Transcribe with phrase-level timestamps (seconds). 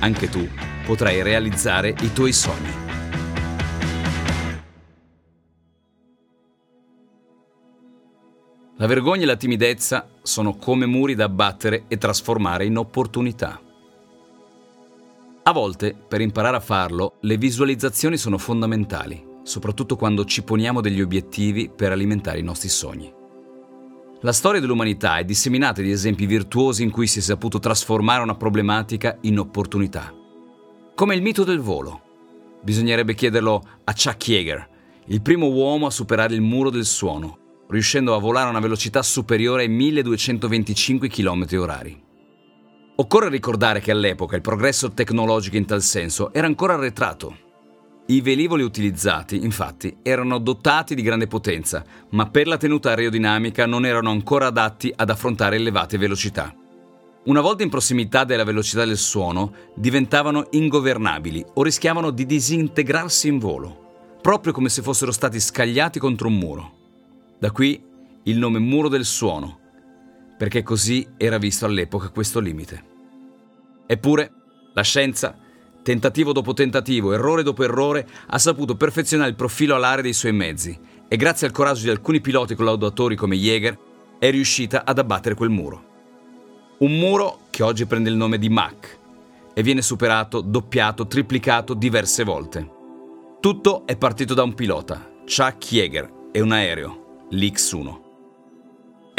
[0.00, 0.46] anche tu
[0.84, 2.86] potrai realizzare i tuoi sogni.
[8.80, 13.60] La vergogna e la timidezza sono come muri da abbattere e trasformare in opportunità.
[15.42, 21.00] A volte, per imparare a farlo, le visualizzazioni sono fondamentali, soprattutto quando ci poniamo degli
[21.00, 23.17] obiettivi per alimentare i nostri sogni.
[24.22, 28.34] La storia dell'umanità è disseminata di esempi virtuosi in cui si è saputo trasformare una
[28.34, 30.12] problematica in opportunità.
[30.96, 32.02] Come il mito del volo.
[32.60, 34.68] Bisognerebbe chiederlo a Chuck Yeager,
[35.06, 39.04] il primo uomo a superare il muro del suono, riuscendo a volare a una velocità
[39.04, 41.96] superiore ai 1225 km/h.
[42.96, 47.46] Occorre ricordare che all'epoca il progresso tecnologico in tal senso era ancora arretrato
[48.10, 53.84] i velivoli utilizzati, infatti, erano dotati di grande potenza, ma per la tenuta aerodinamica non
[53.84, 56.54] erano ancora adatti ad affrontare elevate velocità.
[57.24, 63.38] Una volta in prossimità della velocità del suono, diventavano ingovernabili o rischiavano di disintegrarsi in
[63.38, 66.72] volo, proprio come se fossero stati scagliati contro un muro.
[67.38, 67.78] Da qui
[68.22, 69.58] il nome muro del suono,
[70.38, 72.84] perché così era visto all'epoca questo limite.
[73.86, 74.32] Eppure,
[74.72, 75.38] la scienza
[75.88, 80.78] tentativo dopo tentativo, errore dopo errore, ha saputo perfezionare il profilo alare dei suoi mezzi
[81.08, 83.78] e grazie al coraggio di alcuni piloti collaudatori come Jäger
[84.18, 85.84] è riuscita ad abbattere quel muro.
[86.80, 88.98] Un muro che oggi prende il nome di Mach
[89.54, 92.70] e viene superato, doppiato, triplicato diverse volte.
[93.40, 98.07] Tutto è partito da un pilota, Chuck Jäger, e un aereo, l'X-1.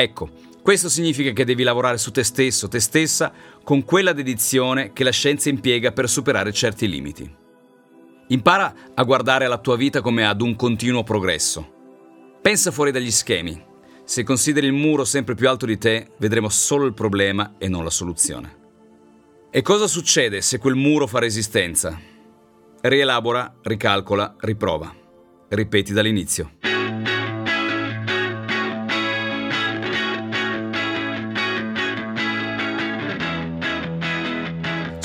[0.00, 0.30] Ecco,
[0.62, 3.32] questo significa che devi lavorare su te stesso, te stessa,
[3.64, 7.28] con quella dedizione che la scienza impiega per superare certi limiti.
[8.28, 11.68] Impara a guardare la tua vita come ad un continuo progresso.
[12.40, 13.60] Pensa fuori dagli schemi.
[14.04, 17.82] Se consideri il muro sempre più alto di te, vedremo solo il problema e non
[17.82, 18.56] la soluzione.
[19.50, 21.98] E cosa succede se quel muro fa resistenza?
[22.82, 24.94] Rielabora, ricalcola, riprova.
[25.48, 26.52] Ripeti dall'inizio.